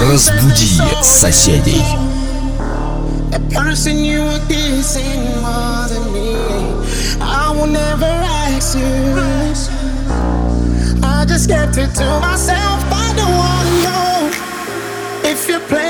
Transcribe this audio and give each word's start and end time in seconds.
Разбуди 0.00 0.80
соседей. 1.02 1.84
The 3.30 3.38
person 3.54 4.02
you 4.02 4.24
kissing 4.48 5.22
me. 6.12 6.34
I 7.20 7.52
will 7.54 7.66
never 7.66 8.06
ask 8.06 8.78
you. 8.78 9.14
I 11.02 11.24
just 11.26 11.48
kept 11.48 11.76
it 11.76 11.94
to 11.96 12.20
myself. 12.20 12.80
I 12.90 13.12
don't 13.14 13.36
wanna 13.42 13.74
know 13.84 14.30
if 15.22 15.46
you're 15.48 15.60
playing. 15.68 15.89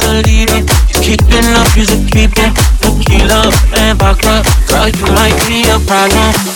for 0.00 0.06
the 0.06 0.22
leaving. 0.26 0.66
You 0.92 1.00
keeping 1.00 1.46
up, 1.56 1.68
you 1.76 1.84
just 1.84 2.10
keeping. 2.12 2.52
Tequila 2.80 3.50
and 3.78 3.98
vodka, 3.98 4.42
girl, 4.68 4.88
you 4.88 5.06
might 5.14 5.36
be 5.46 5.62
a 5.68 5.78
problem. 5.86 6.55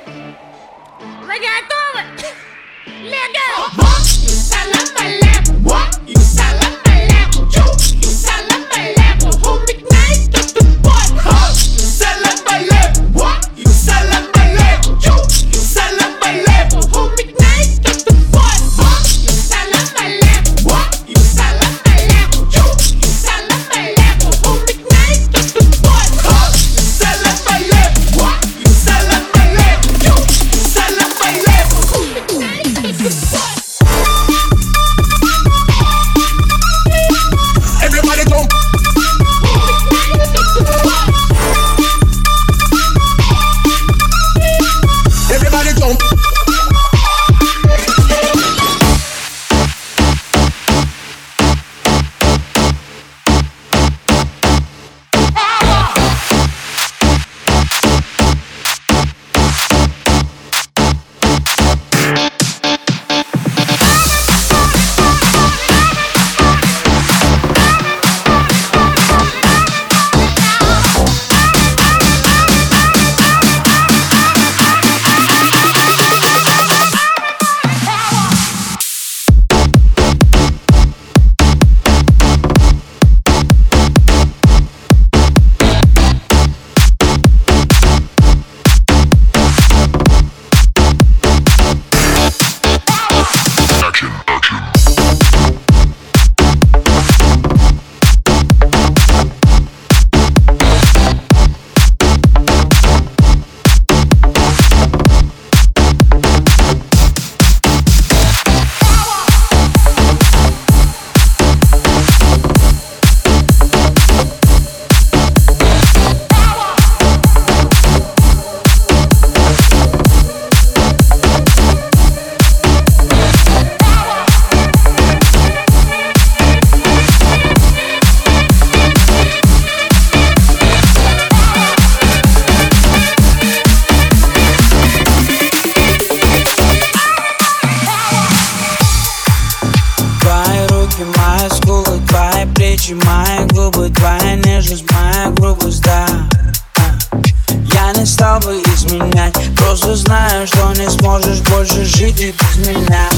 меня 152.71 153.09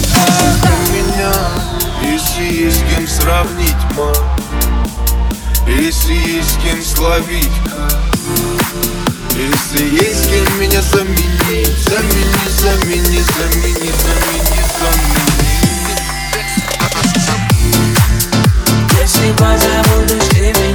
Ты 0.61 0.73
меня, 0.91 1.31
если 2.01 2.43
есть 2.43 2.79
с 2.79 2.83
кем 2.89 3.07
сравнить, 3.07 3.83
ма. 3.95 4.11
Если 5.67 6.13
есть 6.13 6.51
с 6.51 6.57
кем 6.57 6.83
словить, 6.83 7.51
Если 9.35 9.83
есть 9.95 10.23
с 10.23 10.27
кем 10.27 10.59
меня 10.59 10.81
заменить 10.81 11.77
Замени, 11.87 12.47
замени, 12.59 13.21
замени, 13.21 13.91
замени, 14.01 14.61
замени. 14.79 15.43
Если 18.99 19.31
позову, 19.33 20.05
дождь 20.07 20.72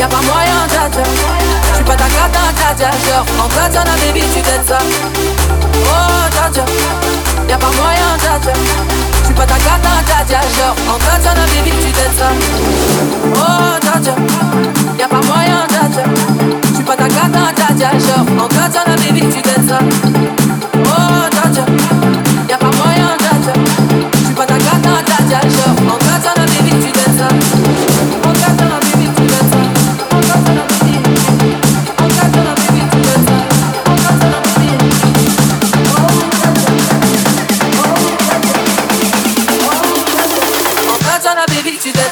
Y'a 0.00 0.06
pas 0.08 0.16
moyen, 0.22 0.66
dja 0.66 0.88
Je 1.68 1.74
suis 1.74 1.84
pas 1.84 1.94
ta 1.94 2.04
cata, 2.04 2.40
dja 2.56 2.74
dja 2.74 2.90
Genre, 3.04 3.26
en 3.38 3.48
katana, 3.48 3.90
baby, 4.00 4.22
tu 4.34 4.40
t'aides 4.40 4.66
ça. 4.66 4.78
Oh, 5.74 6.30
dja 6.32 6.48
dja 6.50 6.64
Y'a 7.46 7.58
pas 7.58 7.66
moyen, 7.66 8.16
dja 8.18 8.50
Je 9.20 9.24
suis 9.26 9.34
pas 9.34 9.44
ta 9.44 9.56
cata, 9.56 9.90
dja 10.06 10.24
dja 10.26 10.40
Genre, 10.56 10.74
en 10.88 10.98
katana, 11.04 11.44
baby, 11.52 11.72
tu 11.82 11.92
t'aides 11.92 12.16
ça. 12.18 12.30
Oh, 13.34 13.76
dja 13.82 14.00
dja 14.00 14.14
Y'a 14.98 15.06
pas 15.06 15.20
moyen, 15.20 15.66
dja 15.68 16.02
Je 16.70 16.74
suis 16.76 16.82
pas 16.82 16.96
ta 16.96 17.06
cata, 17.06 17.52
dja 17.54 17.74
dja 17.74 17.90
Genre, 17.98 18.42
en 18.42 18.48
katana, 18.48 18.96
baby, 18.96 19.20
tu 19.28 19.42
t'aides 19.42 19.68
ça. 19.68 19.80
Oh, 20.76 21.28
dja 21.52 21.64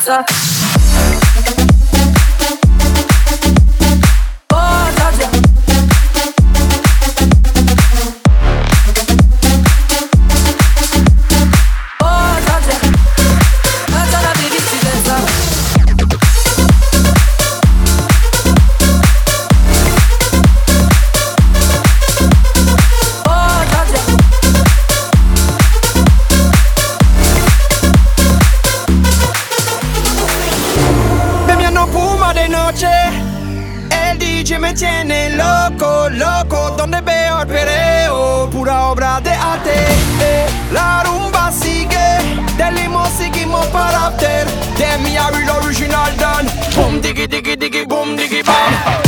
Uh. 0.09 0.68
me 34.69 34.75
tiene 34.75 35.31
loco, 35.31 36.09
loco, 36.11 36.75
donde 36.77 37.01
veo 37.01 37.41
el 37.41 37.47
pereo, 37.47 38.51
pura 38.51 38.89
obra 38.89 39.21
de 39.21 39.31
arte. 39.31 39.75
Eh. 40.21 40.47
La 40.73 41.03
rumba 41.05 41.51
sigue, 41.51 42.09
del 42.57 42.75
limo 42.75 43.07
seguimos 43.17 43.65
para 43.69 44.09
after, 44.09 44.47
de 44.77 44.99
mi 44.99 45.17
original 45.51 46.15
dan, 46.19 46.47
boom 46.75 47.01
digi 47.01 47.27
digi 47.27 47.57
digi 47.57 47.85
boom 47.87 48.17
digi 48.17 48.43
bam. 48.43 49.08